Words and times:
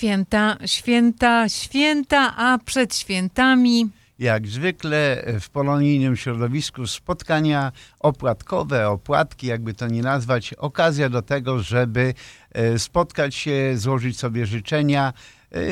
Święta, 0.00 0.56
święta, 0.66 1.48
święta, 1.48 2.36
a 2.36 2.58
przed 2.64 2.96
świętami. 2.96 3.90
Jak 4.18 4.46
zwykle 4.46 5.24
w 5.40 5.50
polonijnym 5.50 6.16
środowisku 6.16 6.86
spotkania 6.86 7.72
opłatkowe, 7.98 8.88
opłatki, 8.88 9.46
jakby 9.46 9.74
to 9.74 9.88
nie 9.88 10.02
nazwać, 10.02 10.54
okazja 10.54 11.08
do 11.08 11.22
tego, 11.22 11.62
żeby 11.62 12.14
e, 12.52 12.78
spotkać 12.78 13.34
się, 13.34 13.72
złożyć 13.74 14.18
sobie 14.18 14.46
życzenia 14.46 15.12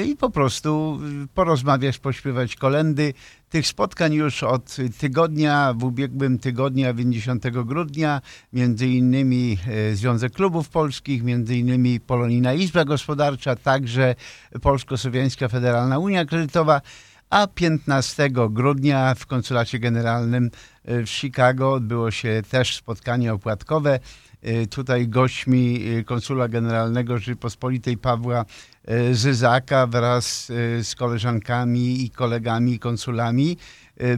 i 0.06 0.16
po 0.16 0.30
prostu 0.30 1.00
porozmawiać, 1.34 1.98
pośpiewać 1.98 2.56
kolendy. 2.56 3.14
Tych 3.48 3.66
spotkań 3.66 4.14
już 4.14 4.42
od 4.42 4.76
tygodnia, 4.98 5.74
w 5.76 5.84
ubiegłym 5.84 6.38
tygodniu, 6.38 6.94
50 6.94 7.48
grudnia, 7.48 8.20
między 8.52 8.86
innymi 8.86 9.58
e, 9.68 9.94
Związek 9.94 10.32
Klubów 10.32 10.68
Polskich, 10.68 11.22
między 11.22 11.56
innymi 11.56 12.00
Polonijna 12.00 12.54
Izba 12.54 12.84
Gospodarcza, 12.84 13.56
także 13.56 14.14
Polsko-Słowiańska 14.62 15.48
Federalna 15.48 15.98
Unia 15.98 16.24
Kredytowa 16.24 16.80
a 17.30 17.46
15 17.46 18.30
grudnia 18.50 19.14
w 19.14 19.26
Konsulacie 19.26 19.78
Generalnym 19.78 20.50
e, 20.84 21.02
w 21.02 21.10
Chicago 21.10 21.72
odbyło 21.72 22.10
się 22.10 22.42
też 22.50 22.76
spotkanie 22.76 23.32
opłatkowe. 23.32 24.00
E, 24.42 24.66
tutaj 24.66 25.08
gośćmi 25.08 25.82
e, 25.82 26.04
konsula 26.04 26.48
generalnego 26.48 27.18
Rzeczypospolitej 27.18 27.96
Pawła 27.98 28.44
Zyzaka 29.12 29.86
wraz 29.86 30.46
z 30.82 30.94
koleżankami 30.94 32.04
i 32.04 32.10
kolegami 32.10 32.78
konsulami 32.78 33.56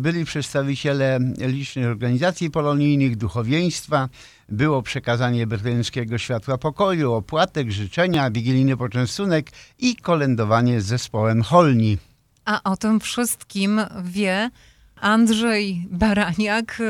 byli 0.01 0.25
przedstawiciele 0.25 1.19
licznych 1.39 1.87
organizacji 1.87 2.51
polonijnych, 2.51 3.17
duchowieństwa, 3.17 4.09
było 4.49 4.83
przekazanie 4.83 5.47
berlińskiego 5.47 6.19
światła 6.19 6.59
pokoju, 6.59 7.13
opłatek, 7.13 7.71
życzenia, 7.71 8.31
wigilijny 8.31 8.77
poczęstunek 8.77 9.51
i 9.79 9.97
kolędowanie 9.97 10.81
z 10.81 10.87
zespołem 10.87 11.43
Holni. 11.43 11.99
A 12.45 12.63
o 12.63 12.77
tym 12.77 13.01
wszystkim 13.01 13.81
wie 14.05 14.51
Andrzej 15.01 15.87
Baraniak, 15.91 16.83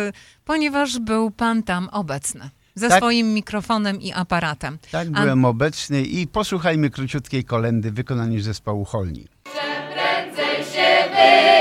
ponieważ 0.44 0.98
był 0.98 1.30
pan 1.30 1.62
tam 1.62 1.88
obecny. 1.88 2.50
Ze 2.80 2.88
tak, 2.88 2.98
swoim 2.98 3.34
mikrofonem 3.34 4.00
i 4.00 4.12
aparatem. 4.12 4.78
Tak, 4.90 5.10
byłem 5.10 5.44
obecny 5.44 6.02
i 6.02 6.26
posłuchajmy 6.26 6.90
króciutkiej 6.90 7.44
kolendy 7.44 7.90
w 7.90 7.94
wykonaniu 7.94 8.40
zespołu 8.40 8.84
Holni. 8.84 9.28
Prędzej 9.94 10.64
się. 10.64 11.59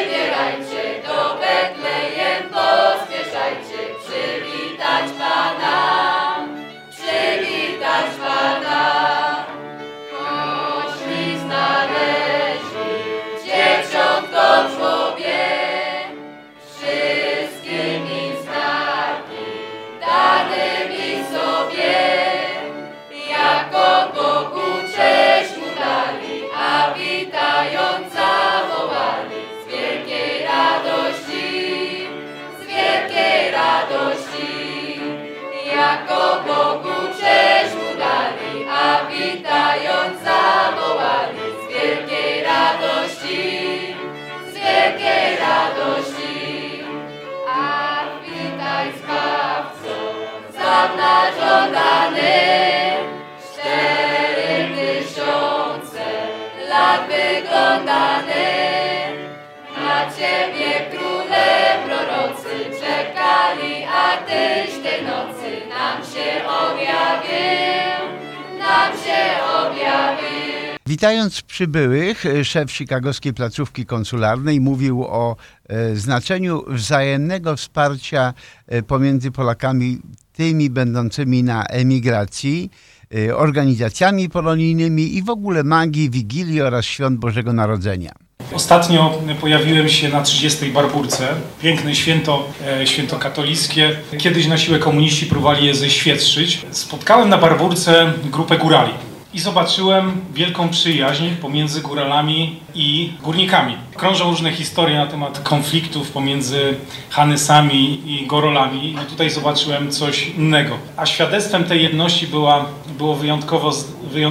Ciebie 60.19 60.91
króle 60.91 61.47
prorocy 61.85 62.79
czekali, 62.79 63.83
a 63.83 64.17
Tyś 64.17 64.83
tej 64.83 65.05
nocy 65.05 65.69
nam 65.69 66.03
się 66.03 66.45
objawił, 66.45 68.19
nam 68.57 68.93
się 68.93 69.43
objawił. 69.43 70.77
Witając 70.85 71.41
przybyłych, 71.41 72.23
szef 72.43 72.71
chicagowskiej 72.71 73.33
placówki 73.33 73.85
konsularnej 73.85 74.61
mówił 74.61 75.03
o 75.03 75.35
e, 75.69 75.95
znaczeniu 75.95 76.63
wzajemnego 76.67 77.55
wsparcia 77.55 78.33
e, 78.67 78.83
pomiędzy 78.83 79.31
Polakami, 79.31 79.99
tymi 80.33 80.69
będącymi 80.69 81.43
na 81.43 81.63
emigracji, 81.63 82.71
e, 83.15 83.35
organizacjami 83.35 84.29
polonijnymi 84.29 85.17
i 85.17 85.23
w 85.23 85.29
ogóle 85.29 85.63
magii, 85.63 86.09
wigilii 86.09 86.61
oraz 86.61 86.85
świąt 86.85 87.19
Bożego 87.19 87.53
Narodzenia. 87.53 88.28
Ostatnio 88.53 89.21
pojawiłem 89.41 89.89
się 89.89 90.09
na 90.09 90.21
30. 90.21 90.65
Barburce. 90.71 91.27
Piękne 91.61 91.95
święto, 91.95 92.47
e, 92.67 92.87
święto 92.87 93.15
katolickie. 93.15 93.95
Kiedyś 94.17 94.47
na 94.47 94.57
siłę 94.57 94.79
komuniści 94.79 95.25
próbowali 95.25 95.67
je 95.67 95.75
ześwietrzyć. 95.75 96.61
Spotkałem 96.71 97.29
na 97.29 97.37
Barburce 97.37 98.13
grupę 98.31 98.57
górali 98.57 98.93
i 99.33 99.39
zobaczyłem 99.39 100.21
wielką 100.33 100.69
przyjaźń 100.69 101.29
pomiędzy 101.41 101.81
góralami 101.81 102.59
i 102.75 103.13
górnikami. 103.23 103.75
Krążą 103.95 104.29
różne 104.29 104.51
historie 104.51 104.97
na 104.97 105.07
temat 105.07 105.39
konfliktów 105.39 106.11
pomiędzy 106.11 106.75
Hanysami 107.09 108.01
i 108.11 108.27
Gorolami. 108.27 108.93
No 108.95 109.05
tutaj 109.05 109.29
zobaczyłem 109.29 109.91
coś 109.91 110.27
innego. 110.27 110.77
A 110.97 111.05
świadectwem 111.05 111.63
tej 111.63 111.83
jedności 111.83 112.27
była, 112.27 112.65
było 112.97 113.15
wyjątkowo, 113.15 113.71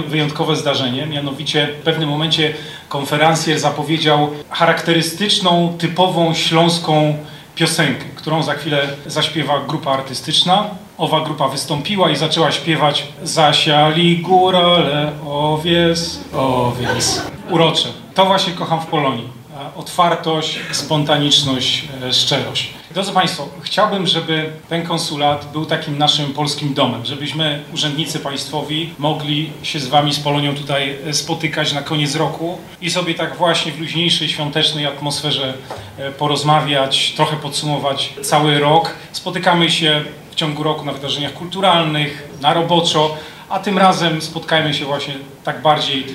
wyjątkowe 0.07 0.55
zdarzenie. 0.55 1.05
Mianowicie 1.05 1.67
w 1.81 1.83
pewnym 1.83 2.09
momencie 2.09 2.53
konferencjer 2.89 3.59
zapowiedział 3.59 4.29
charakterystyczną, 4.49 5.75
typową 5.77 6.33
śląską 6.33 7.17
piosenkę, 7.55 8.05
którą 8.15 8.43
za 8.43 8.53
chwilę 8.53 8.87
zaśpiewa 9.05 9.59
grupa 9.67 9.91
artystyczna. 9.91 10.69
Owa 10.99 11.21
grupa 11.21 11.47
wystąpiła 11.47 12.09
i 12.09 12.15
zaczęła 12.15 12.51
śpiewać 12.51 13.07
Zasiali 13.23 14.17
górale, 14.17 15.11
owies, 15.27 16.23
owies. 16.33 17.21
Urocze. 17.49 17.89
To 18.15 18.25
właśnie 18.25 18.53
kocham 18.53 18.81
w 18.81 18.85
Polonii 18.85 19.39
otwartość, 19.75 20.59
spontaniczność, 20.71 21.83
e, 22.03 22.13
szczerość. 22.13 22.69
Drodzy 22.91 23.11
Państwo, 23.11 23.47
chciałbym, 23.61 24.07
żeby 24.07 24.49
ten 24.69 24.85
konsulat 24.85 25.51
był 25.51 25.65
takim 25.65 25.97
naszym 25.97 26.33
polskim 26.33 26.73
domem, 26.73 27.05
żebyśmy, 27.05 27.63
urzędnicy 27.73 28.19
państwowi, 28.19 28.93
mogli 28.97 29.49
się 29.63 29.79
z 29.79 29.87
Wami, 29.87 30.13
z 30.13 30.19
Polonią 30.19 30.55
tutaj 30.55 30.97
e, 31.07 31.13
spotykać 31.13 31.73
na 31.73 31.81
koniec 31.81 32.15
roku 32.15 32.57
i 32.81 32.91
sobie 32.91 33.13
tak 33.13 33.37
właśnie 33.37 33.71
w 33.71 33.79
luźniejszej, 33.79 34.29
świątecznej 34.29 34.85
atmosferze 34.85 35.53
e, 35.97 36.11
porozmawiać, 36.11 37.13
trochę 37.15 37.37
podsumować 37.37 38.13
cały 38.21 38.59
rok. 38.59 38.95
Spotykamy 39.11 39.71
się 39.71 40.03
ciągu 40.39 40.63
roku 40.63 40.85
na 40.85 40.91
wydarzeniach 40.91 41.33
kulturalnych, 41.33 42.29
na 42.41 42.53
roboczo, 42.53 43.17
a 43.49 43.59
tym 43.59 43.77
razem 43.77 44.21
spotkajmy 44.21 44.73
się 44.73 44.85
właśnie 44.85 45.13
tak 45.43 45.61
bardziej 45.61 46.05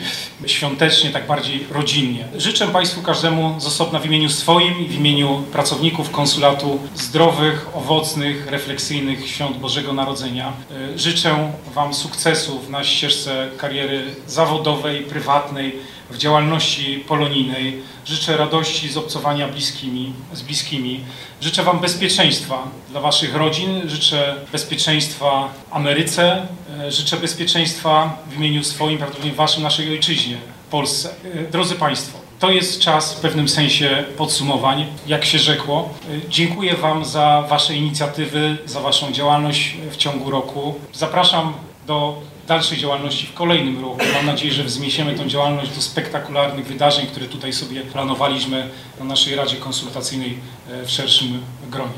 świątecznie, 0.47 1.11
tak 1.11 1.27
bardziej 1.27 1.67
rodzinnie. 1.71 2.25
Życzę 2.37 2.69
Państwu 2.69 3.03
każdemu 3.03 3.61
z 3.61 3.67
osobna 3.67 3.99
w 3.99 4.07
imieniu 4.07 4.31
swoim 4.31 4.81
i 4.81 4.89
w 4.89 4.95
imieniu 4.95 5.43
pracowników 5.53 6.11
konsulatu 6.11 6.79
zdrowych, 6.95 7.67
owocnych, 7.75 8.47
refleksyjnych 8.47 9.29
świąt 9.29 9.57
Bożego 9.57 9.93
Narodzenia. 9.93 10.53
E, 10.95 10.99
życzę 10.99 11.53
Wam 11.75 11.95
sukcesów 11.95 12.69
na 12.69 12.85
ścieżce 12.85 13.49
kariery 13.59 14.05
zawodowej, 14.27 15.01
prywatnej, 15.03 15.77
w 16.11 16.17
działalności 16.19 17.05
polonijnej. 17.09 17.83
Życzę 18.05 18.37
radości 18.37 18.89
z 18.89 18.97
obcowania 18.97 19.49
bliskimi, 19.49 20.13
z 20.33 20.43
bliskimi. 20.43 21.01
Życzę 21.41 21.63
Wam 21.63 21.81
bezpieczeństwa 21.81 22.69
dla 22.91 23.01
Waszych 23.01 23.35
rodzin. 23.35 23.89
Życzę 23.89 24.35
bezpieczeństwa 24.53 25.49
Ameryce. 25.71 26.47
E, 26.81 26.93
życzę 26.93 27.17
bezpieczeństwa 27.17 28.19
w 28.31 28.37
imieniu 28.37 28.65
swoim, 28.65 28.99
prawdopodobnie 28.99 29.37
Waszym, 29.37 29.63
naszej 29.63 29.91
ojczyźnie, 29.91 30.37
Polsce. 30.71 31.11
E, 31.35 31.51
drodzy 31.51 31.75
Państwo, 31.75 32.19
to 32.41 32.51
jest 32.51 32.81
czas 32.81 33.15
w 33.15 33.21
pewnym 33.21 33.49
sensie 33.49 34.05
podsumowań, 34.17 34.87
jak 35.07 35.25
się 35.25 35.39
rzekło. 35.39 35.95
E, 36.09 36.29
dziękuję 36.29 36.75
Wam 36.75 37.05
za 37.05 37.45
Wasze 37.49 37.75
inicjatywy, 37.75 38.57
za 38.65 38.81
Waszą 38.81 39.13
działalność 39.13 39.77
w 39.91 39.97
ciągu 39.97 40.31
roku. 40.31 40.75
Zapraszam 40.93 41.53
do 41.87 42.23
dalszej 42.47 42.79
działalności 42.79 43.27
w 43.27 43.35
kolejnym 43.35 43.81
roku. 43.83 44.01
Mam 44.15 44.27
nadzieję, 44.27 44.53
że 44.53 44.65
wzniesiemy 44.65 45.15
tę 45.15 45.29
działalność 45.29 45.75
do 45.75 45.83
spektakularnych 45.83 46.67
wydarzeń, 46.67 47.07
które 47.07 47.27
tutaj 47.27 47.53
sobie 47.53 47.81
planowaliśmy 47.81 48.69
na 48.99 49.05
naszej 49.05 49.35
Radzie 49.35 49.57
Konsultacyjnej 49.57 50.39
e, 50.71 50.87
w 50.87 50.91
szerszym 50.91 51.43
gronie. 51.71 51.93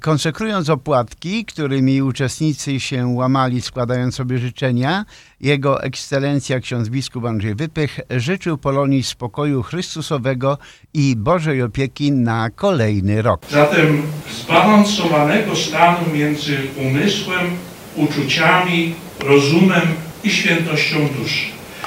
Konsekrując 0.00 0.68
opłatki, 0.68 1.44
którymi 1.44 2.02
uczestnicy 2.02 2.80
się 2.80 3.06
łamali, 3.06 3.62
składając 3.62 4.14
sobie 4.14 4.38
życzenia, 4.38 5.04
jego 5.40 5.82
ekscelencja 5.82 6.60
ksiądz 6.60 6.88
biskup 6.88 7.24
Andrzej 7.24 7.54
Wypych 7.54 8.00
życzył 8.10 8.58
Polonii 8.58 9.02
spokoju 9.02 9.62
Chrystusowego 9.62 10.58
i 10.94 11.16
Bożej 11.16 11.62
opieki 11.62 12.12
na 12.12 12.50
kolejny 12.50 13.22
rok. 13.22 13.40
Zatem 13.50 14.02
zbalansowanego 14.30 15.56
stanu 15.56 15.98
między 16.12 16.56
umysłem, 16.76 17.56
uczuciami, 17.96 18.94
rozumem 19.20 19.82
i 20.24 20.30
świętością 20.30 21.08
duszy. 21.18 21.46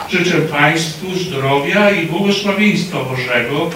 Życzę 0.09 0.41
Państwu 0.41 1.15
zdrowia 1.15 1.91
i 1.91 2.05
błogosławieństwa 2.05 2.97
Bożego, 3.03 3.69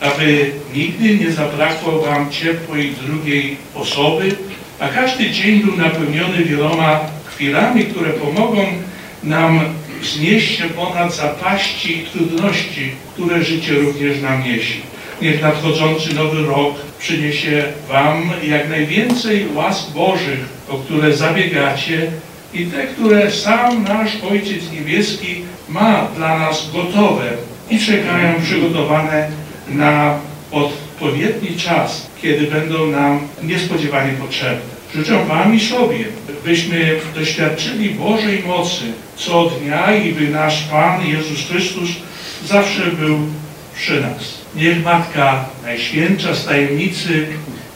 aby 0.00 0.50
nigdy 0.74 1.18
nie 1.18 1.32
zabrakło 1.32 2.02
Wam 2.02 2.30
ciepłej 2.30 2.94
drugiej 3.06 3.56
osoby, 3.74 4.36
a 4.80 4.88
każdy 4.88 5.30
dzień 5.30 5.60
był 5.60 5.76
napełniony 5.76 6.44
wieloma 6.44 7.00
chwilami, 7.24 7.84
które 7.84 8.10
pomogą 8.10 8.66
nam 9.22 9.60
wznieść 10.00 10.58
się 10.58 10.64
ponad 10.64 11.14
zapaści 11.14 11.98
i 11.98 12.02
trudności, 12.02 12.92
które 13.14 13.44
życie 13.44 13.74
również 13.74 14.22
nam 14.22 14.44
niesie. 14.44 14.74
Niech 15.22 15.42
nadchodzący 15.42 16.14
nowy 16.14 16.46
rok 16.46 16.74
przyniesie 16.98 17.64
Wam 17.88 18.30
jak 18.42 18.68
najwięcej 18.68 19.46
łask 19.54 19.90
Bożych, 19.90 20.44
o 20.68 20.78
które 20.78 21.16
zabiegacie 21.16 22.10
i 22.54 22.66
te, 22.66 22.86
które 22.86 23.30
sam 23.30 23.84
nasz 23.84 24.10
Ojciec 24.30 24.72
Niebieski 24.72 25.42
ma 25.68 26.08
dla 26.16 26.38
nas 26.38 26.70
gotowe 26.72 27.30
i 27.70 27.78
czekają 27.78 28.42
przygotowane 28.42 29.28
na 29.68 30.18
odpowiedni 30.52 31.56
czas, 31.56 32.06
kiedy 32.22 32.46
będą 32.46 32.86
nam 32.86 33.20
niespodziewanie 33.42 34.12
potrzebne. 34.12 34.78
Życzę 34.94 35.24
Wam 35.24 35.54
i 35.54 35.60
sobie, 35.60 36.04
byśmy 36.44 37.00
doświadczyli 37.14 37.90
Bożej 37.90 38.42
mocy 38.46 38.84
co 39.16 39.44
dnia 39.44 39.96
i 39.96 40.12
by 40.12 40.28
nasz 40.28 40.62
Pan 40.62 41.06
Jezus 41.06 41.48
Chrystus 41.48 41.90
zawsze 42.46 42.86
był 42.86 43.18
przy 43.74 44.00
nas. 44.00 44.37
Niech 44.54 44.84
Matka 44.84 45.44
Najświętsza 45.62 46.34
z 46.34 46.44
tajemnicy 46.44 47.26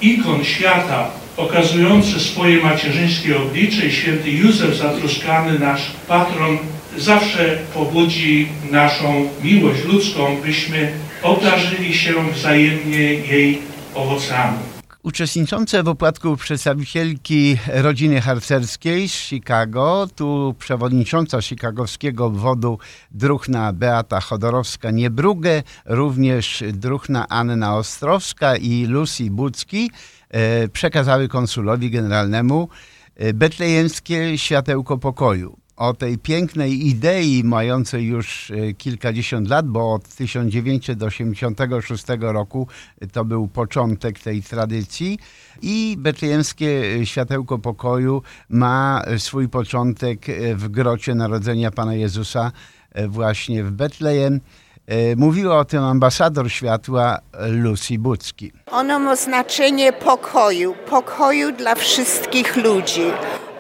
ikon 0.01 0.45
świata, 0.45 1.11
okazujący 1.37 2.21
swoje 2.21 2.63
macierzyńskie 2.63 3.37
oblicze 3.37 3.87
i 3.87 3.93
święty 3.93 4.31
Józef 4.31 4.77
zatroskany, 4.77 5.59
nasz 5.59 5.83
patron, 6.09 6.59
zawsze 6.99 7.59
pobudzi 7.75 8.49
naszą 8.71 9.29
miłość 9.43 9.85
ludzką, 9.85 10.37
byśmy 10.45 10.93
obdarzyli 11.23 11.95
się 11.95 12.33
wzajemnie 12.33 13.03
jej 13.15 13.59
owocami. 13.95 14.72
Uczestniczące 15.03 15.83
w 15.83 15.89
opłatku 15.89 16.37
przedstawicielki 16.37 17.59
rodziny 17.67 18.21
harcerskiej 18.21 19.09
z 19.09 19.13
Chicago, 19.13 20.09
tu 20.17 20.55
przewodnicząca 20.59 21.43
chicagowskiego 21.43 22.25
obwodu 22.27 22.79
druhna 23.11 23.73
Beata 23.73 24.21
Chodorowska-Niebrugę, 24.21 25.63
również 25.87 26.65
druhna 26.73 27.29
Anna 27.29 27.77
Ostrowska 27.77 28.57
i 28.57 28.87
Lucy 28.87 29.31
Bucki 29.31 29.91
e, 30.31 30.69
przekazały 30.69 31.29
konsulowi 31.29 31.91
generalnemu 31.91 32.69
e, 33.17 33.33
betlejemskie 33.33 34.39
światełko 34.39 34.99
pokoju 34.99 35.62
o 35.77 35.95
tej 35.95 36.19
pięknej 36.19 36.87
idei 36.87 37.45
mającej 37.45 38.05
już 38.07 38.51
e, 38.51 38.73
kilkadziesiąt 38.75 39.49
lat, 39.49 39.69
bo 39.69 39.95
od 39.95 40.09
1986 40.09 42.05
roku 42.21 42.67
to 43.13 43.25
był 43.25 43.49
początek 43.49 44.19
tej 44.19 44.43
tradycji 44.43 45.19
i 45.63 45.97
betlejemskie 45.99 46.83
światełko 47.07 47.59
pokoju 47.59 48.23
ma 48.49 49.03
swój 49.19 49.49
początek 49.49 50.27
w 50.55 50.69
grocie 50.69 51.15
Narodzenia 51.15 51.71
Pana 51.71 51.95
Jezusa 51.95 52.53
e, 52.93 53.09
właśnie 53.09 53.65
w 53.65 53.71
Betlejem. 53.71 54.41
E, 54.87 55.17
mówiła 55.17 55.59
o 55.59 55.65
tym 55.65 55.83
ambasador 55.83 56.51
światła 56.51 57.19
Lucy 57.49 57.99
Bucki. 57.99 58.53
Ono 58.71 58.99
ma 58.99 59.17
znaczenie 59.17 59.93
pokoju, 59.93 60.75
pokoju 60.91 61.53
dla 61.53 61.75
wszystkich 61.75 62.57
ludzi. 62.57 63.03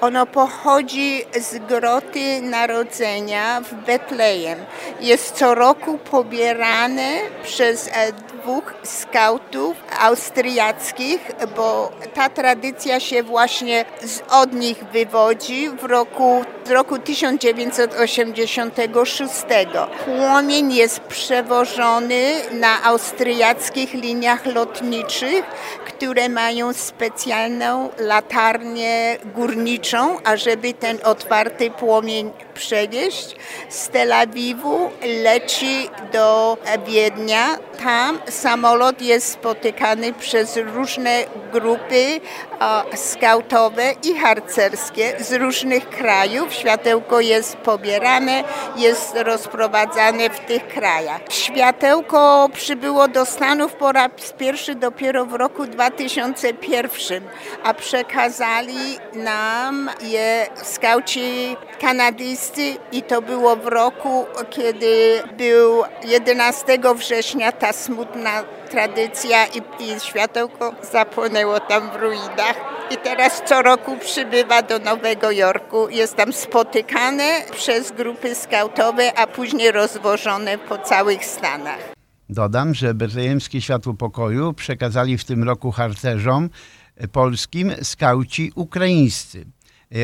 Ono 0.02 0.26
pochodzi 0.26 1.25
z 1.40 1.58
groty 1.58 2.43
narodzenia 2.43 3.60
w 3.60 3.75
Betlejem. 3.75 4.58
Jest 5.00 5.34
co 5.37 5.54
roku 5.54 5.99
pobierane 5.99 7.19
przez 7.43 7.88
e, 7.88 8.12
dwóch 8.12 8.75
skautów 8.84 9.76
austriackich, 10.00 11.31
bo 11.56 11.93
ta 12.14 12.28
tradycja 12.28 13.00
się 13.00 13.22
właśnie 13.22 13.84
od 14.31 14.52
nich 14.52 14.84
wywodzi 14.93 15.70
w 15.70 15.84
roku, 15.84 16.44
roku 16.73 16.99
1986. 16.99 19.33
Płomień 20.05 20.73
jest 20.73 21.01
przewożony 21.01 22.35
na 22.53 22.85
austriackich 22.85 23.95
liniach 23.95 24.47
lotniczych, 24.47 25.45
które 25.87 26.29
mają 26.29 26.73
specjalną 26.73 27.89
latarnię 27.99 29.17
górniczą, 29.35 30.19
ażeby 30.25 30.75
ten 30.75 30.99
otwarty 31.05 31.71
płomień 31.71 32.31
przewieźć. 32.55 33.37
Z 33.69 33.89
Tel 33.89 34.13
Awiwu 34.13 34.91
leci 35.23 35.91
do 36.13 36.57
Wiednia. 36.87 37.59
Tam 37.85 38.19
samolot 38.29 39.03
jest 39.03 39.29
spotykany 39.29 40.13
przez 40.13 40.57
różne 40.57 41.25
grupy 41.53 42.21
skautowe 42.94 43.93
i 44.05 44.14
harcerskie 44.14 45.14
z 45.20 45.32
różnych 45.32 45.88
krajów. 45.88 46.55
Światełko 46.55 47.20
jest 47.20 47.56
pobierane, 47.56 48.44
jest 48.76 49.17
rozprowadzane 49.17 50.31
w 50.31 50.41
tych 50.41 50.69
krajach. 50.69 51.20
Światełko 51.31 52.49
przybyło 52.53 53.09
do 53.09 53.26
Stanów 53.26 53.75
po 53.75 53.93
raz 53.93 54.11
pierwszy 54.38 54.75
dopiero 54.75 55.26
w 55.26 55.35
roku 55.35 55.67
2001, 55.67 57.23
a 57.64 57.75
przekazali 57.75 58.99
nam 59.14 59.91
je 60.00 60.47
skauci 60.62 61.56
kanadyjscy 61.81 62.76
i 62.93 63.03
to 63.03 63.23
było 63.23 63.56
w 63.56 63.67
roku, 63.67 64.26
kiedy 64.50 65.23
był 65.37 65.85
11 66.05 66.79
września 66.94 67.53
ta 67.53 67.73
smutna 67.73 68.44
tradycja 68.73 69.47
i, 69.47 69.59
i 69.85 70.01
światełko 70.01 70.75
zapłonęło 70.93 71.61
tam 71.61 71.91
w 71.91 71.95
ruinach. 71.95 72.57
I 72.91 72.97
teraz 72.97 73.43
co 73.47 73.63
roku 73.63 73.97
przybywa 73.99 74.63
do 74.63 74.79
Nowego 74.79 75.31
Jorku. 75.31 75.89
Jest 75.89 76.17
tam 76.17 76.33
spotykane 76.33 77.41
przez 77.53 77.93
grupy 77.93 78.35
skautowe, 78.35 79.19
a 79.19 79.27
później 79.27 79.73
rozwożone 79.73 80.59
po 80.59 80.79
całych 80.79 81.25
Stanach. 81.25 81.93
Dodam, 82.29 82.75
że 82.75 82.95
Betlejemskie 82.95 83.61
Światło 83.61 83.95
Pokoju 83.95 84.52
przekazali 84.52 85.19
w 85.19 85.25
tym 85.25 85.45
roku 85.45 85.71
harcerzom 85.71 86.50
polskim 87.12 87.73
skauci 87.83 88.52
ukraińscy. 88.55 89.45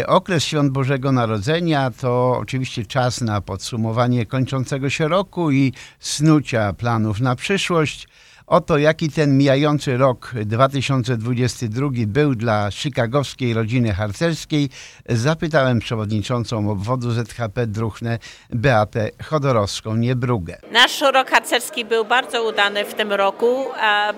Okres 0.06 0.44
Świąt 0.44 0.72
Bożego 0.72 1.12
Narodzenia 1.12 1.90
to 2.00 2.36
oczywiście 2.38 2.86
czas 2.86 3.20
na 3.20 3.40
podsumowanie 3.40 4.26
kończącego 4.26 4.90
się 4.90 5.08
roku 5.08 5.50
i 5.50 5.72
snucia 6.00 6.72
planów 6.72 7.20
na 7.20 7.36
przyszłość. 7.36 8.08
Oto 8.48 8.78
jaki 8.78 9.10
ten 9.10 9.38
mijający 9.38 9.96
rok 9.96 10.32
2022 10.44 11.88
był 12.06 12.34
dla 12.34 12.70
chicagowskiej 12.70 13.54
rodziny 13.54 13.92
harcerskiej, 13.92 14.68
zapytałem 15.08 15.78
przewodniczącą 15.78 16.70
obwodu 16.70 17.10
ZHP 17.10 17.66
Druchne 17.66 18.18
Beatę 18.50 19.10
Chodorowską-Niebrugę. 19.22 20.56
Nasz 20.72 21.00
rok 21.00 21.30
harcerski 21.30 21.84
był 21.84 22.04
bardzo 22.04 22.48
udany 22.48 22.84
w 22.84 22.94
tym 22.94 23.12
roku. 23.12 23.64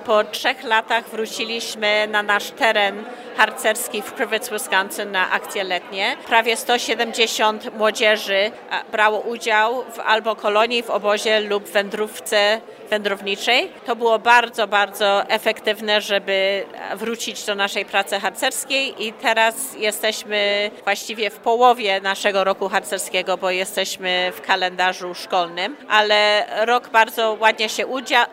Po 0.06 0.24
trzech 0.24 0.64
latach 0.64 1.10
wróciliśmy 1.10 2.08
na 2.10 2.22
nasz 2.22 2.50
teren 2.50 2.94
harcerski 3.36 4.02
w 4.02 4.14
Crivets, 4.14 4.50
Wisconsin 4.50 5.10
na 5.10 5.30
akcje 5.30 5.64
letnie. 5.64 6.16
Prawie 6.26 6.56
170 6.56 7.76
młodzieży 7.78 8.50
brało 8.92 9.20
udział 9.20 9.84
w 9.92 9.98
albo 9.98 10.36
kolonii 10.36 10.82
w 10.82 10.90
obozie 10.90 11.40
lub 11.40 11.68
wędrówce 11.68 12.60
wędrowniczej. 12.90 13.70
To 13.86 13.96
było 13.96 14.18
bardzo, 14.24 14.66
bardzo 14.66 15.28
efektywne, 15.28 16.00
żeby 16.00 16.66
wrócić 16.96 17.44
do 17.44 17.54
naszej 17.54 17.84
pracy 17.84 18.20
harcerskiej 18.20 19.06
i 19.06 19.12
teraz 19.12 19.54
jesteśmy 19.76 20.70
właściwie 20.84 21.30
w 21.30 21.36
połowie 21.36 22.00
naszego 22.00 22.44
roku 22.44 22.68
harcerskiego, 22.68 23.36
bo 23.36 23.50
jesteśmy 23.50 24.32
w 24.34 24.40
kalendarzu 24.40 25.14
szkolnym, 25.14 25.76
ale 25.88 26.46
rok 26.66 26.88
bardzo 26.88 27.36
ładnie 27.40 27.68
się 27.68 27.86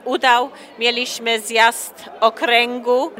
udał. 0.05 0.49
Mieliśmy 0.79 1.39
zjazd 1.39 2.05
okręgu 2.19 3.11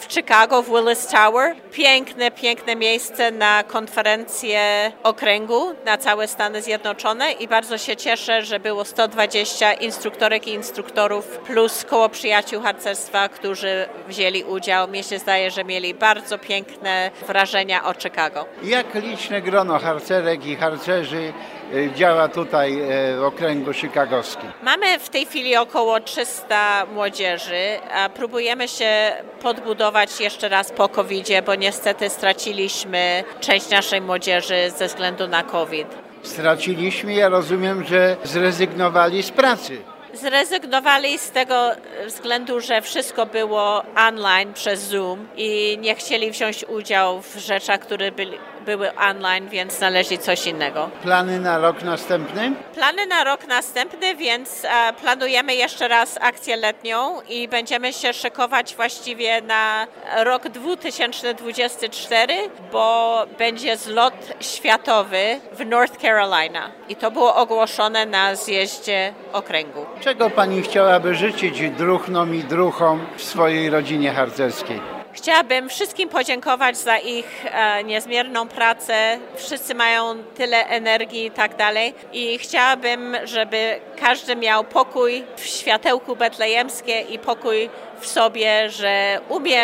w 0.00 0.12
Chicago, 0.12 0.62
w 0.62 0.68
Willis 0.68 1.06
Tower. 1.06 1.56
Piękne, 1.72 2.30
piękne 2.30 2.76
miejsce 2.76 3.30
na 3.30 3.62
konferencję 3.62 4.92
okręgu 5.02 5.72
na 5.84 5.98
całe 5.98 6.28
Stany 6.28 6.62
Zjednoczone 6.62 7.32
i 7.32 7.48
bardzo 7.48 7.78
się 7.78 7.96
cieszę, 7.96 8.42
że 8.42 8.60
było 8.60 8.84
120 8.84 9.72
instruktorek 9.72 10.46
i 10.46 10.50
instruktorów 10.52 11.26
plus 11.26 11.84
koło 11.84 12.07
przyjaciół 12.08 12.62
harcerstwa, 12.62 13.28
którzy 13.28 13.88
wzięli 14.08 14.44
udział. 14.44 14.88
Mnie 14.88 15.02
się 15.02 15.18
zdaje, 15.18 15.50
że 15.50 15.64
mieli 15.64 15.94
bardzo 15.94 16.38
piękne 16.38 17.10
wrażenia 17.26 17.84
o 17.84 17.94
Chicago. 17.94 18.46
Jak 18.62 18.94
liczne 18.94 19.42
grono 19.42 19.78
harcerek 19.78 20.46
i 20.46 20.56
harcerzy 20.56 21.32
y, 21.74 21.90
działa 21.96 22.28
tutaj 22.28 22.72
y, 23.14 23.16
w 23.20 23.24
okręgu 23.24 23.72
chicagowskim? 23.72 24.52
Mamy 24.62 24.98
w 24.98 25.08
tej 25.08 25.26
chwili 25.26 25.56
około 25.56 26.00
300 26.00 26.86
młodzieży, 26.94 27.78
a 27.94 28.08
próbujemy 28.08 28.68
się 28.68 29.12
podbudować 29.42 30.20
jeszcze 30.20 30.48
raz 30.48 30.72
po 30.72 30.88
covid 30.88 31.28
bo 31.46 31.54
niestety 31.54 32.10
straciliśmy 32.10 33.24
część 33.40 33.70
naszej 33.70 34.00
młodzieży 34.00 34.70
ze 34.76 34.86
względu 34.86 35.28
na 35.28 35.42
COVID. 35.42 35.88
Straciliśmy, 36.22 37.14
ja 37.14 37.28
rozumiem, 37.28 37.84
że 37.84 38.16
zrezygnowali 38.24 39.22
z 39.22 39.30
pracy. 39.30 39.78
Zrezygnowali 40.14 41.18
z 41.18 41.30
tego 41.30 41.70
względu, 42.06 42.60
że 42.60 42.82
wszystko 42.82 43.26
było 43.26 43.82
online 43.96 44.54
przez 44.54 44.80
Zoom 44.80 45.28
i 45.36 45.78
nie 45.80 45.94
chcieli 45.94 46.30
wziąć 46.30 46.64
udziału 46.64 47.22
w 47.22 47.36
rzeczach, 47.36 47.80
które 47.80 48.12
byli, 48.12 48.38
były 48.64 48.94
online, 48.94 49.48
więc 49.48 49.72
znaleźli 49.72 50.18
coś 50.18 50.46
innego. 50.46 50.90
Plany 51.02 51.40
na 51.40 51.58
rok 51.58 51.82
następny? 51.82 52.52
Plany 52.74 53.06
na 53.06 53.24
rok 53.24 53.46
następny, 53.46 54.14
więc 54.14 54.64
e, 54.64 54.92
planujemy 54.92 55.54
jeszcze 55.54 55.88
raz 55.88 56.18
akcję 56.20 56.56
letnią 56.56 57.20
i 57.28 57.48
będziemy 57.48 57.92
się 57.92 58.12
szykować 58.12 58.74
właściwie 58.76 59.42
na 59.42 59.86
rok 60.16 60.48
2024, 60.48 62.34
bo 62.72 63.26
będzie 63.38 63.76
zlot 63.76 64.14
światowy 64.40 65.40
w 65.52 65.66
North 65.66 66.00
Carolina 66.00 66.70
i 66.88 66.96
to 66.96 67.10
było 67.10 67.34
ogłoszone 67.36 68.06
na 68.06 68.34
zjeździe 68.34 69.12
okręgu. 69.32 69.86
Czego 70.00 70.30
pani 70.30 70.62
chciałaby 70.62 71.14
życzyć 71.14 71.70
druhnom 71.70 72.34
i 72.34 72.44
druchom 72.44 73.06
w 73.16 73.22
swojej 73.22 73.70
rodzinie 73.70 74.12
harcerskiej? 74.12 74.80
Chciałabym 75.12 75.68
wszystkim 75.68 76.08
podziękować 76.08 76.76
za 76.76 76.98
ich 76.98 77.46
e, 77.46 77.84
niezmierną 77.84 78.48
pracę. 78.48 79.18
Wszyscy 79.36 79.74
mają 79.74 80.14
tyle 80.34 80.66
energii 80.66 81.26
i 81.26 81.30
tak 81.30 81.56
dalej. 81.56 81.94
I 82.12 82.38
chciałabym, 82.38 83.16
żeby 83.24 83.80
każdy 84.00 84.36
miał 84.36 84.64
pokój 84.64 85.24
w 85.36 85.46
światełku 85.46 86.16
betlejemskie 86.16 87.00
i 87.00 87.18
pokój 87.18 87.70
w 88.00 88.06
sobie, 88.06 88.70
że 88.70 89.20
umie 89.28 89.62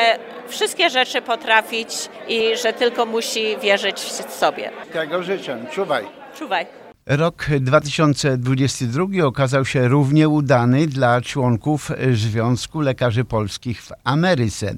wszystkie 0.49 0.91
rzeczy 0.91 1.23
potrafić 1.23 2.09
i 2.29 2.57
że 2.57 2.73
tylko 2.73 3.07
musi 3.07 3.57
wierzyć 3.57 3.97
w 4.01 4.35
sobie. 4.35 4.71
Tego 4.93 5.23
życzę. 5.23 5.59
Czuwaj. 5.73 6.05
Czuwaj. 6.39 6.84
Rok 7.07 7.47
2022 7.61 9.25
okazał 9.25 9.65
się 9.65 9.89
równie 9.89 10.29
udany 10.29 10.87
dla 10.87 11.21
członków 11.21 11.91
Związku 12.13 12.81
Lekarzy 12.81 13.25
Polskich 13.25 13.83
w 13.83 13.93
Ameryce. 14.05 14.75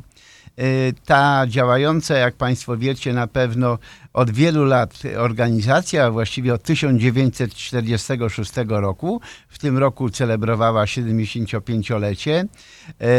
Y, 0.60 0.94
ta 1.04 1.46
działająca, 1.46 2.14
jak 2.14 2.36
Państwo 2.36 2.76
wiecie, 2.76 3.12
na 3.12 3.26
pewno 3.26 3.78
od 4.12 4.30
wielu 4.30 4.64
lat 4.64 5.02
organizacja, 5.18 6.10
właściwie 6.10 6.54
od 6.54 6.62
1946 6.62 8.52
roku, 8.68 9.20
w 9.48 9.58
tym 9.58 9.78
roku 9.78 10.10
celebrowała 10.10 10.84
75-lecie, 10.84 12.44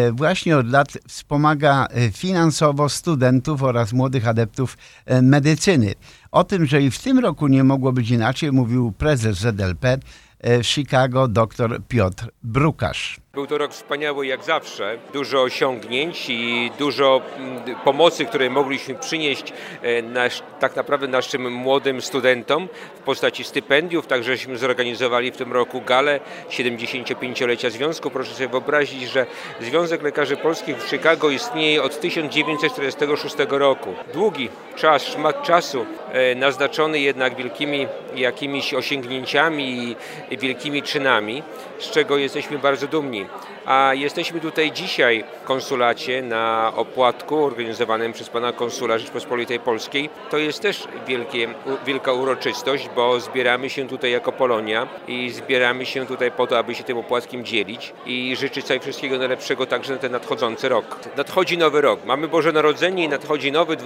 y, 0.07 0.11
właśnie 0.11 0.57
od 0.57 0.67
lat 0.67 0.87
wspomaga 1.07 1.87
finansowo 2.13 2.89
studentów 2.89 3.63
oraz 3.63 3.93
młodych 3.93 4.27
adeptów 4.27 4.77
y, 5.11 5.21
medycyny. 5.21 5.93
O 6.37 6.43
tym, 6.43 6.65
że 6.65 6.81
i 6.81 6.91
w 6.91 6.99
tym 6.99 7.19
roku 7.19 7.47
nie 7.47 7.63
mogło 7.63 7.91
być 7.91 8.09
inaczej, 8.09 8.51
mówił 8.51 8.91
prezes 8.91 9.37
ZLP 9.37 9.97
w 10.43 10.65
Chicago 10.65 11.27
dr 11.27 11.81
Piotr 11.87 12.29
Brukasz. 12.43 13.19
Był 13.33 13.47
to 13.47 13.57
rok 13.57 13.71
wspaniały 13.73 14.27
jak 14.27 14.43
zawsze, 14.43 14.97
dużo 15.13 15.41
osiągnięć 15.41 16.29
i 16.29 16.71
dużo 16.79 17.21
mm, 17.37 17.75
pomocy, 17.83 18.25
które 18.25 18.49
mogliśmy 18.49 18.95
przynieść 18.95 19.53
e, 19.81 20.01
nasz, 20.01 20.43
tak 20.59 20.75
naprawdę 20.75 21.07
naszym 21.07 21.51
młodym 21.51 22.01
studentom 22.01 22.67
w 22.95 22.99
postaci 22.99 23.43
stypendiów. 23.43 24.07
Także 24.07 24.33
zorganizowali 24.55 25.31
w 25.31 25.37
tym 25.37 25.53
roku 25.53 25.81
galę 25.81 26.19
75-lecia 26.49 27.69
Związku. 27.69 28.11
Proszę 28.11 28.33
sobie 28.33 28.49
wyobrazić, 28.49 29.09
że 29.09 29.25
Związek 29.61 30.03
Lekarzy 30.03 30.37
Polskich 30.37 30.77
w 30.77 30.89
Chicago 30.89 31.29
istnieje 31.29 31.83
od 31.83 31.99
1946 31.99 33.35
roku. 33.49 33.89
Długi 34.13 34.49
czas, 34.77 35.03
szmat 35.03 35.43
czasu, 35.43 35.85
e, 36.11 36.35
naznaczony 36.35 36.99
jednak 36.99 37.35
wielkimi 37.35 37.87
jakimiś 38.15 38.73
osiągnięciami 38.73 39.95
i 40.31 40.37
wielkimi 40.37 40.83
czynami, 40.83 41.43
z 41.79 41.91
czego 41.91 42.17
jesteśmy 42.17 42.59
bardzo 42.59 42.87
dumni 42.87 43.25
a 43.67 43.93
jesteśmy 43.93 44.39
tutaj 44.39 44.71
dzisiaj 44.71 45.23
w 45.41 45.43
konsulacie 45.43 46.21
na 46.21 46.73
opłatku 46.75 47.43
organizowanym 47.43 48.13
przez 48.13 48.29
pana 48.29 48.51
konsula 48.51 48.97
Rzeczpospolitej 48.97 49.59
Polskiej. 49.59 50.09
To 50.29 50.37
jest 50.37 50.61
też 50.61 50.87
wielkie, 51.07 51.47
wielka 51.85 52.13
uroczystość, 52.13 52.89
bo 52.95 53.19
zbieramy 53.19 53.69
się 53.69 53.87
tutaj 53.87 54.11
jako 54.11 54.31
Polonia 54.31 54.87
i 55.07 55.29
zbieramy 55.29 55.85
się 55.85 56.05
tutaj 56.05 56.31
po 56.31 56.47
to, 56.47 56.57
aby 56.57 56.75
się 56.75 56.83
tym 56.83 56.97
opłatkiem 56.97 57.45
dzielić 57.45 57.93
i 58.05 58.35
życzyć 58.35 58.67
sobie 58.67 58.79
wszystkiego 58.79 59.17
najlepszego 59.17 59.65
także 59.65 59.93
na 59.93 59.99
ten 59.99 60.11
nadchodzący 60.11 60.69
rok. 60.69 60.99
Nadchodzi 61.17 61.57
nowy 61.57 61.81
rok, 61.81 61.99
mamy 62.05 62.27
Boże 62.27 62.51
Narodzenie 62.51 63.03
i 63.03 63.09
nadchodzi 63.09 63.51
nowy 63.51 63.77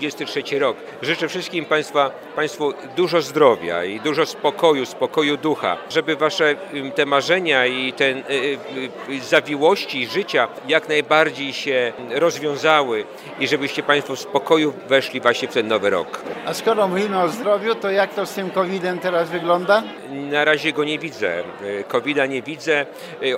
2023 0.00 0.58
rok. 0.58 0.76
Życzę 1.02 1.28
wszystkim 1.28 1.64
Państwa, 1.64 2.10
Państwu 2.36 2.72
dużo 2.96 3.22
zdrowia 3.22 3.84
i 3.84 4.00
dużo 4.00 4.26
spokoju, 4.26 4.86
spokoju 4.86 5.36
ducha, 5.36 5.76
żeby 5.90 6.16
Wasze 6.16 6.54
te 6.94 7.06
marzenia 7.06 7.66
i 7.66 7.92
ten 7.92 8.18
y, 8.18 8.22
y, 9.08 9.20
zawiłości 9.20 10.06
życia 10.06 10.48
jak 10.68 10.88
najbardziej 10.88 11.52
się 11.52 11.92
rozwiązały 12.10 13.04
i 13.40 13.48
żebyście 13.48 13.82
Państwo 13.82 14.16
w 14.16 14.20
spokoju 14.20 14.72
weszli 14.88 15.20
właśnie 15.20 15.48
w 15.48 15.52
ten 15.52 15.68
nowy 15.68 15.90
rok. 15.90 16.22
A 16.46 16.54
skoro 16.54 16.88
mówimy 16.88 17.20
o 17.22 17.28
zdrowiu, 17.28 17.74
to 17.74 17.90
jak 17.90 18.14
to 18.14 18.26
z 18.26 18.34
tym 18.34 18.50
COVID-em 18.50 18.98
teraz 18.98 19.30
wygląda? 19.30 19.82
Na 20.10 20.44
razie 20.44 20.72
go 20.72 20.84
nie 20.84 20.98
widzę. 20.98 21.42
COVID-a 21.88 22.26
nie 22.26 22.42
widzę. 22.42 22.86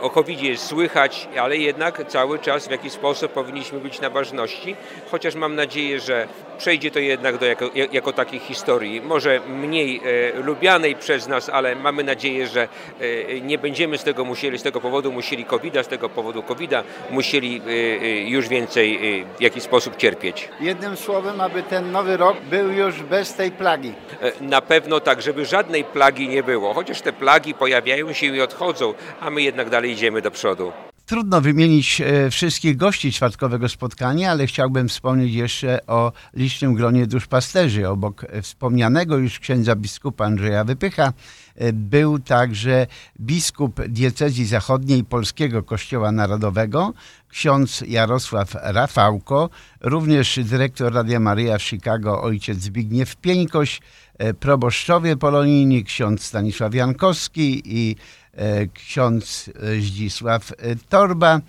O 0.01 0.11
COVID 0.11 0.43
jest 0.43 0.67
słychać, 0.67 1.29
ale 1.41 1.57
jednak 1.57 2.09
cały 2.09 2.39
czas 2.39 2.69
w 2.69 2.71
jakiś 2.71 2.93
sposób 2.93 3.33
powinniśmy 3.33 3.81
być 3.81 4.01
na 4.01 4.11
ważności, 4.11 4.77
chociaż 5.11 5.35
mam 5.35 5.55
nadzieję, 5.55 6.01
że 6.01 6.29
przejdzie 6.59 6.91
to 6.91 6.99
jednak 6.99 7.39
do 7.39 7.47
jako, 7.47 7.71
jako 7.93 8.13
takiej 8.13 8.41
historii, 8.41 9.01
może 9.01 9.41
mniej 9.49 10.01
e, 10.05 10.41
lubianej 10.43 10.97
przez 10.97 11.29
nas, 11.29 11.49
ale 11.49 11.77
mamy 11.77 12.05
nadzieję, 12.05 12.47
że 12.47 12.69
e, 13.01 13.41
nie 13.41 13.59
będziemy 13.59 13.99
z 13.99 14.05
tego 14.05 14.25
musieli, 14.25 14.59
z 14.59 14.63
tego 14.63 14.81
powodu 14.81 15.13
musieli 15.13 15.45
covid 15.45 15.75
z 15.83 15.89
tego 15.89 16.09
powodu 16.09 16.43
covid 16.43 16.71
musieli 17.11 17.63
e, 17.67 17.71
e, 17.71 18.09
już 18.29 18.49
więcej 18.49 19.21
e, 19.21 19.25
w 19.39 19.41
jakiś 19.41 19.63
sposób 19.63 19.97
cierpieć. 19.97 20.49
Jednym 20.61 20.97
słowem, 20.97 21.41
aby 21.41 21.63
ten 21.63 21.93
nowy 21.93 22.17
rok 22.17 22.37
był 22.51 22.71
już 22.71 23.03
bez 23.03 23.35
tej 23.35 23.51
plagi. 23.51 23.93
E, 24.21 24.45
na 24.45 24.61
pewno 24.61 25.01
tak, 25.01 25.23
żeby 25.23 25.47
żadnej 25.47 25.85
plagi 25.85 26.29
nie 26.29 26.43
było, 26.43 26.75
chociaż 26.75 27.01
te 27.01 27.13
plagi 27.13 27.55
pojawiają 27.55 28.13
się 28.13 28.27
i 28.27 28.41
odchodzą, 28.41 28.95
a 29.21 29.31
my 29.31 29.43
jednak 29.43 29.71
dalej 29.71 29.91
idziemy 29.91 30.23
do 30.23 30.31
przodu. 30.31 30.73
Trudno 31.13 31.41
wymienić 31.41 32.01
e, 32.01 32.31
wszystkich 32.31 32.77
gości 32.77 33.13
czwartkowego 33.13 33.69
spotkania, 33.69 34.31
ale 34.31 34.47
chciałbym 34.47 34.89
wspomnieć 34.89 35.35
jeszcze 35.35 35.87
o 35.87 36.13
licznym 36.35 36.75
gronie 36.75 37.07
duszpasterzy. 37.07 37.89
Obok 37.89 38.27
wspomnianego 38.43 39.17
już 39.17 39.39
księdza 39.39 39.77
biskupa 39.77 40.25
Andrzeja 40.25 40.65
Wypycha 40.65 41.13
e, 41.55 41.73
był 41.73 42.19
także 42.19 42.87
biskup 43.21 43.81
diecezji 43.89 44.47
zachodniej 44.47 45.05
Polskiego 45.05 45.63
Kościoła 45.63 46.13
Narodowego, 46.13 46.93
ksiądz 47.29 47.85
Jarosław 47.89 48.55
Rafałko, 48.63 49.51
również 49.81 50.41
dyrektor 50.43 50.95
Radia 50.95 51.21
Maryja 51.21 51.59
w 51.59 51.63
Chicago 51.63 52.23
ojciec 52.23 52.59
Zbigniew 52.59 53.17
Pieńkoś, 53.17 53.81
e, 54.19 54.35
proboszczowie 54.35 55.17
polonijni, 55.17 55.85
ksiądz 55.85 56.25
Stanisław 56.25 56.75
Jankowski 56.75 57.63
i 57.65 57.97
E, 57.97 58.22
ksiądz 58.75 59.51
Zdzisław 59.81 60.53
Torba, 60.89 61.41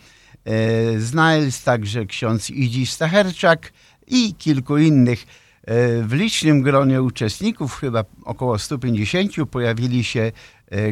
e, 0.46 1.00
Znajls, 1.00 1.64
także 1.64 2.06
ksiądz 2.06 2.50
Idzi 2.50 2.86
Stacherczak 2.86 3.74
i 4.08 4.34
kilku 4.34 4.78
innych. 4.78 5.26
E, 5.64 6.04
w 6.04 6.14
licznym 6.14 6.62
gronie 6.62 7.02
uczestników, 7.02 7.76
chyba 7.76 8.04
około 8.24 8.60
150, 8.60 9.46
pojawili 9.52 10.04
się 10.04 10.32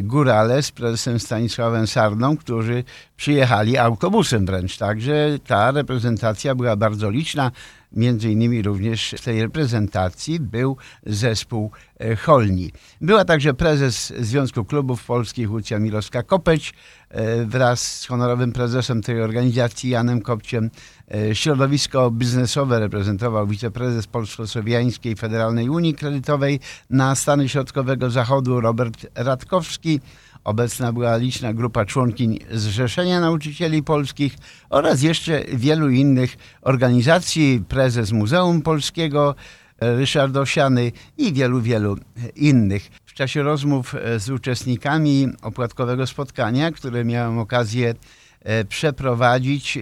górale 0.02 0.62
z 0.62 0.70
prezesem 0.70 1.20
Stanisławem 1.20 1.86
Sarną, 1.86 2.36
którzy 2.36 2.84
przyjechali 3.16 3.78
autobusem 3.78 4.46
wręcz. 4.46 4.78
Także 4.78 5.38
ta 5.46 5.70
reprezentacja 5.70 6.54
była 6.54 6.76
bardzo 6.76 7.10
liczna. 7.10 7.50
Między 7.96 8.30
innymi 8.30 8.62
również 8.62 9.14
w 9.18 9.24
tej 9.24 9.42
reprezentacji 9.42 10.40
był 10.40 10.76
zespół 11.06 11.70
e, 11.98 12.16
Holni. 12.16 12.72
Była 13.00 13.24
także 13.24 13.54
prezes 13.54 14.12
Związku 14.18 14.64
Klubów 14.64 15.04
Polskich 15.04 15.50
Łucja 15.50 15.78
Milowska-Kopeć 15.78 16.74
e, 17.08 17.44
wraz 17.46 18.00
z 18.00 18.06
honorowym 18.06 18.52
prezesem 18.52 19.02
tej 19.02 19.22
organizacji 19.22 19.90
Janem 19.90 20.22
Kopciem. 20.22 20.70
E, 21.14 21.34
Środowisko 21.34 22.10
biznesowe 22.10 22.80
reprezentował 22.80 23.46
wiceprezes 23.46 24.06
Polsko-Słowiańskiej 24.06 25.16
Federalnej 25.16 25.68
Unii 25.68 25.94
Kredytowej 25.94 26.60
na 26.90 27.14
Stany 27.14 27.48
Środkowego 27.48 28.10
Zachodu 28.10 28.60
Robert 28.60 29.06
Radkowski. 29.14 30.00
Obecna 30.44 30.92
była 30.92 31.16
liczna 31.16 31.52
grupa 31.52 31.84
członkiń 31.84 32.38
Zrzeszenia 32.50 33.20
Nauczycieli 33.20 33.82
Polskich 33.82 34.36
oraz 34.70 35.02
jeszcze 35.02 35.44
wielu 35.52 35.90
innych 35.90 36.36
organizacji, 36.62 37.62
prezes 37.68 38.12
Muzeum 38.12 38.62
Polskiego 38.62 39.34
e, 39.80 39.96
Ryszard 39.96 40.36
Osiany 40.36 40.92
i 41.18 41.32
wielu, 41.32 41.60
wielu 41.60 41.96
innych. 42.36 42.90
W 43.04 43.12
czasie 43.14 43.42
rozmów 43.42 43.94
e, 43.94 44.20
z 44.20 44.30
uczestnikami 44.30 45.28
opłatkowego 45.42 46.06
spotkania, 46.06 46.72
które 46.72 47.04
miałem 47.04 47.38
okazję 47.38 47.94
e, 48.40 48.64
przeprowadzić, 48.64 49.78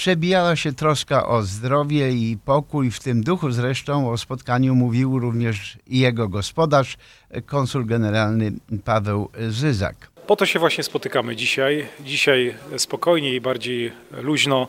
przebijała 0.00 0.56
się 0.56 0.72
troska 0.72 1.26
o 1.26 1.42
zdrowie 1.42 2.12
i 2.12 2.38
pokój. 2.44 2.90
W 2.90 3.00
tym 3.00 3.22
duchu 3.22 3.50
zresztą 3.50 4.10
o 4.10 4.18
spotkaniu 4.18 4.74
mówił 4.74 5.18
również 5.18 5.78
jego 5.86 6.28
gospodarz, 6.28 6.96
konsul 7.46 7.86
generalny 7.86 8.52
Paweł 8.84 9.28
Zyzak. 9.48 10.10
Po 10.26 10.36
to 10.36 10.46
się 10.46 10.58
właśnie 10.58 10.84
spotykamy 10.84 11.36
dzisiaj. 11.36 11.86
Dzisiaj 12.04 12.54
spokojnie 12.76 13.34
i 13.34 13.40
bardziej 13.40 13.92
luźno, 14.12 14.68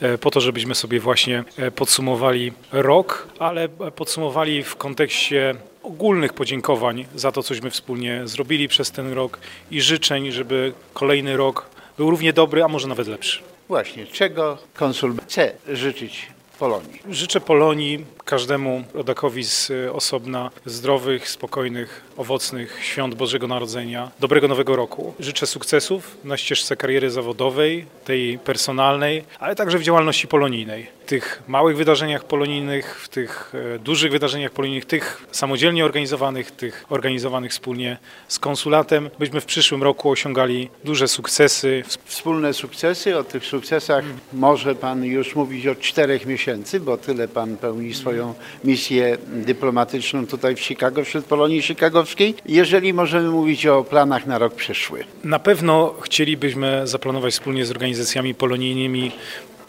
e, 0.00 0.18
po 0.18 0.30
to, 0.30 0.40
żebyśmy 0.40 0.74
sobie 0.74 1.00
właśnie 1.00 1.44
e, 1.56 1.70
podsumowali 1.70 2.52
rok, 2.72 3.28
ale 3.38 3.68
podsumowali 3.68 4.62
w 4.62 4.76
kontekście 4.76 5.54
ogólnych 5.82 6.32
podziękowań 6.32 7.06
za 7.14 7.32
to, 7.32 7.42
cośmy 7.42 7.70
wspólnie 7.70 8.22
zrobili 8.24 8.68
przez 8.68 8.90
ten 8.90 9.12
rok 9.12 9.38
i 9.70 9.80
życzeń, 9.80 10.32
żeby 10.32 10.72
kolejny 10.94 11.36
rok 11.36 11.70
był 11.96 12.10
równie 12.10 12.32
dobry, 12.32 12.64
a 12.64 12.68
może 12.68 12.88
nawet 12.88 13.08
lepszy. 13.08 13.49
Właśnie, 13.70 14.06
czego 14.06 14.58
konsul 14.74 15.16
chce 15.24 15.52
życzyć 15.68 16.26
Polonii? 16.58 17.00
Życzę 17.10 17.40
Polonii, 17.40 18.04
każdemu 18.24 18.84
rodakowi 18.94 19.44
z 19.44 19.70
y, 19.70 19.92
osobna 19.92 20.50
zdrowych, 20.66 21.28
spokojnych, 21.28 22.02
owocnych 22.16 22.78
świąt 22.82 23.14
Bożego 23.14 23.48
Narodzenia, 23.48 24.10
dobrego 24.20 24.48
nowego 24.48 24.76
roku. 24.76 25.14
Życzę 25.20 25.46
sukcesów 25.46 26.16
na 26.24 26.36
ścieżce 26.36 26.76
kariery 26.76 27.10
zawodowej, 27.10 27.86
tej 28.04 28.38
personalnej, 28.38 29.24
ale 29.38 29.56
także 29.56 29.78
w 29.78 29.82
działalności 29.82 30.28
polonijnej. 30.28 30.86
Tych 31.10 31.42
małych 31.48 31.76
wydarzeniach 31.76 32.24
polonijnych, 32.24 33.00
w 33.00 33.08
tych 33.08 33.52
e, 33.74 33.78
dużych 33.78 34.12
wydarzeniach 34.12 34.50
polonijnych, 34.50 34.84
tych 34.84 35.22
samodzielnie 35.32 35.84
organizowanych, 35.84 36.50
tych 36.50 36.84
organizowanych 36.88 37.50
wspólnie 37.50 37.98
z 38.28 38.38
konsulatem, 38.38 39.10
byśmy 39.18 39.40
w 39.40 39.44
przyszłym 39.44 39.82
roku 39.82 40.10
osiągali 40.10 40.70
duże 40.84 41.08
sukcesy. 41.08 41.82
Wspólne 42.04 42.54
sukcesy, 42.54 43.18
o 43.18 43.24
tych 43.24 43.44
sukcesach 43.44 44.04
może 44.32 44.74
Pan 44.74 45.04
już 45.04 45.34
mówić 45.34 45.66
od 45.66 45.80
czterech 45.80 46.26
miesięcy, 46.26 46.80
bo 46.80 46.96
tyle 46.96 47.28
Pan 47.28 47.56
pełni 47.56 47.94
swoją 47.94 48.10
swoją 48.10 48.34
misję 48.64 49.18
dyplomatyczną 49.26 50.26
tutaj 50.26 50.56
w 50.56 50.60
Chicago, 50.60 51.04
wśród 51.04 51.24
Polonii 51.24 51.62
Chicagowskiej, 51.62 52.34
jeżeli 52.46 52.92
możemy 52.92 53.30
mówić 53.30 53.66
o 53.66 53.84
planach 53.84 54.26
na 54.26 54.38
rok 54.38 54.54
przyszły. 54.54 55.04
Na 55.24 55.38
pewno 55.38 55.94
chcielibyśmy 56.00 56.86
zaplanować 56.86 57.32
wspólnie 57.32 57.66
z 57.66 57.70
organizacjami 57.70 58.34
polonijnymi 58.34 59.12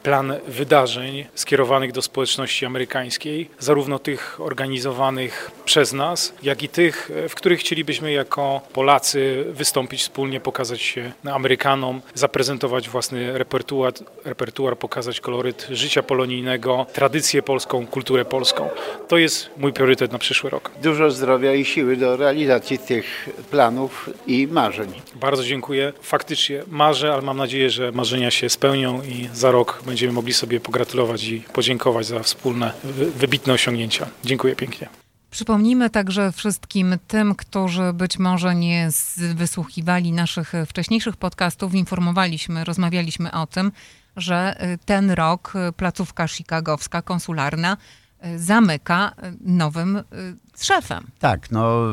plan 0.04 0.34
wydarzeń 0.48 1.26
skierowanych 1.36 1.92
do 1.92 2.02
społeczności 2.02 2.66
amerykańskiej, 2.66 3.50
zarówno 3.60 4.00
tych 4.00 4.42
organizowanych 4.42 5.52
przez 5.66 5.94
nas, 5.94 6.34
jak 6.44 6.64
i 6.64 6.70
tych, 6.70 7.12
w 7.30 7.36
których 7.36 7.60
chcielibyśmy 7.60 8.12
jako 8.12 8.62
Polacy 8.74 9.46
wystąpić 9.52 10.02
wspólnie, 10.02 10.40
pokazać 10.40 10.82
się 10.82 11.12
Amerykanom, 11.32 12.02
zaprezentować 12.14 12.90
własny 12.90 13.38
repertuar, 13.38 13.94
repertuar 14.26 14.78
pokazać 14.78 15.20
koloryt 15.20 15.68
życia 15.70 16.04
polonijnego, 16.04 16.86
tradycję 16.94 17.44
polską, 17.44 17.88
kulturę 17.88 18.26
polską. 18.26 18.70
To 19.08 19.18
jest 19.18 19.50
mój 19.58 19.74
priorytet 19.74 20.12
na 20.12 20.20
przyszły 20.20 20.50
rok. 20.50 20.72
Dużo 20.84 21.12
zdrowia 21.12 21.54
i 21.54 21.66
siły 21.66 21.98
do 21.98 22.18
realizacji 22.18 22.80
tych 22.80 23.30
planów 23.52 24.10
i 24.28 24.48
marzeń. 24.48 24.94
Bardzo 25.16 25.44
dziękuję. 25.44 25.94
Faktycznie 26.02 26.64
marzę, 26.68 27.14
ale 27.14 27.22
mam 27.22 27.38
nadzieję, 27.38 27.70
że 27.70 27.92
marzenia 27.92 28.32
się 28.32 28.50
spełnią 28.50 29.02
i 29.04 29.30
za 29.34 29.52
rok 29.52 29.82
będziemy 29.92 30.14
mogli 30.14 30.34
sobie 30.34 30.60
pogratulować 30.60 31.24
i 31.24 31.42
podziękować 31.42 32.06
za 32.06 32.20
wspólne, 32.20 32.74
wybitne 33.16 33.54
osiągnięcia. 33.54 34.08
Dziękuję 34.26 34.56
pięknie. 34.56 34.90
Przypomnijmy 35.32 35.90
także 35.90 36.32
wszystkim 36.32 36.96
tym, 37.08 37.36
którzy 37.36 37.94
być 37.94 38.20
może 38.20 38.56
nie 38.56 38.90
wysłuchiwali 39.36 40.12
naszych 40.12 40.54
wcześniejszych 40.68 41.18
podcastów, 41.18 41.76
informowaliśmy, 41.76 42.64
rozmawialiśmy 42.64 43.32
o 43.32 43.48
tym, 43.48 43.72
że 44.18 44.64
y, 44.64 44.78
ten 44.86 45.12
rok 45.12 45.54
y, 45.70 45.72
placówka 45.72 46.28
chicagowska, 46.28 47.02
konsularna, 47.02 47.78
y, 48.26 48.40
zamyka 48.40 49.12
nowym 49.42 50.04
szefem. 50.62 51.08
Tak, 51.20 51.52
no 51.52 51.86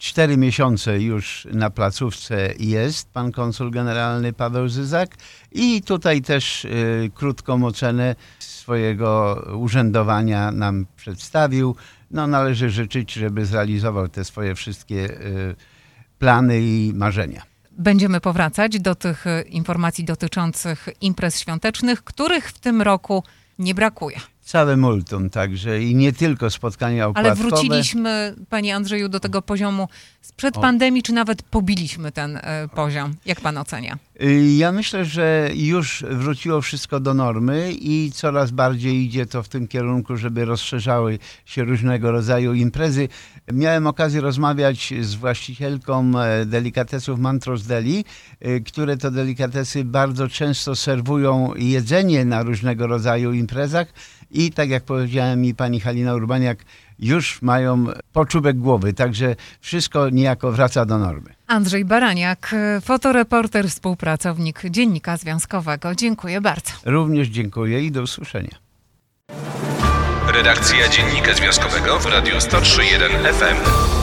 cztery 0.00 0.36
miesiące 0.36 1.00
już 1.00 1.48
na 1.52 1.70
placówce 1.70 2.54
jest 2.58 3.10
pan 3.12 3.32
konsul 3.32 3.70
generalny 3.70 4.32
Paweł 4.32 4.68
Zyzak 4.68 5.16
i 5.52 5.82
tutaj 5.82 6.22
też 6.22 6.64
y, 6.64 7.10
krótką 7.14 7.64
ocenę 7.64 8.16
swojego 8.38 9.42
urzędowania 9.58 10.52
nam 10.52 10.86
przedstawił. 10.96 11.76
No, 12.10 12.26
należy 12.26 12.70
życzyć, 12.70 13.12
żeby 13.12 13.46
zrealizował 13.46 14.08
te 14.08 14.24
swoje 14.24 14.54
wszystkie 14.54 15.20
y, 15.20 15.56
plany 16.18 16.60
i 16.60 16.92
marzenia. 16.94 17.42
Będziemy 17.70 18.20
powracać 18.20 18.80
do 18.80 18.94
tych 18.94 19.26
y, 19.26 19.42
informacji 19.42 20.04
dotyczących 20.04 20.88
imprez 21.00 21.40
świątecznych, 21.40 22.04
których 22.04 22.48
w 22.48 22.58
tym 22.58 22.82
roku 22.82 23.24
nie 23.58 23.74
brakuje. 23.74 24.20
Całe 24.50 24.76
multum 24.76 25.30
także 25.30 25.82
i 25.82 25.94
nie 25.94 26.12
tylko 26.12 26.50
spotkania 26.50 27.08
opłatkowe. 27.08 27.42
Ale 27.42 27.50
wróciliśmy, 27.50 28.34
panie 28.48 28.76
Andrzeju, 28.76 29.08
do 29.08 29.20
tego 29.20 29.42
poziomu 29.42 29.88
sprzed 30.20 30.56
o. 30.56 30.60
pandemii, 30.60 31.02
czy 31.02 31.12
nawet 31.12 31.42
pobiliśmy 31.42 32.12
ten 32.12 32.36
y, 32.36 32.40
poziom? 32.74 33.14
Jak 33.26 33.40
pan 33.40 33.58
ocenia? 33.58 33.98
Y, 34.22 34.54
ja 34.56 34.72
myślę, 34.72 35.04
że 35.04 35.50
już 35.54 36.04
wróciło 36.10 36.60
wszystko 36.60 37.00
do 37.00 37.14
normy 37.14 37.72
i 37.72 38.12
coraz 38.14 38.50
bardziej 38.50 38.96
idzie 38.96 39.26
to 39.26 39.42
w 39.42 39.48
tym 39.48 39.68
kierunku, 39.68 40.16
żeby 40.16 40.44
rozszerzały 40.44 41.18
się 41.44 41.64
różnego 41.64 42.12
rodzaju 42.12 42.54
imprezy. 42.54 43.08
Miałem 43.52 43.86
okazję 43.86 44.20
rozmawiać 44.20 44.94
z 45.00 45.14
właścicielką 45.14 46.20
e, 46.20 46.46
delikatesów 46.46 47.18
Mantros 47.18 47.62
Deli, 47.62 48.04
e, 48.40 48.60
które 48.60 48.96
to 48.96 49.10
delikatesy 49.10 49.84
bardzo 49.84 50.28
często 50.28 50.76
serwują 50.76 51.54
jedzenie 51.56 52.24
na 52.24 52.42
różnego 52.42 52.86
rodzaju 52.86 53.32
imprezach 53.32 53.92
i 54.30 54.52
tak 54.52 54.70
jak 54.70 54.84
powiedziała 54.84 55.36
mi 55.36 55.54
pani 55.54 55.80
Halina 55.80 56.14
Urbaniak, 56.14 56.64
już 56.98 57.42
mają 57.42 57.86
poczubek 58.12 58.58
głowy, 58.58 58.92
także 58.92 59.36
wszystko 59.60 60.10
niejako 60.10 60.52
wraca 60.52 60.86
do 60.86 60.98
normy. 60.98 61.34
Andrzej 61.46 61.84
Baraniak, 61.84 62.54
fotoreporter, 62.82 63.68
współpracownik 63.68 64.62
Dziennika 64.70 65.16
Związkowego. 65.16 65.94
Dziękuję 65.94 66.40
bardzo. 66.40 66.72
Również 66.84 67.28
dziękuję 67.28 67.84
i 67.84 67.92
do 67.92 68.02
usłyszenia. 68.02 68.58
Redakcja 70.34 70.88
Dziennika 70.88 71.34
Związkowego 71.34 71.98
w 71.98 72.06
Radiu 72.06 72.34
103.1 72.34 73.32
FM. 73.32 73.99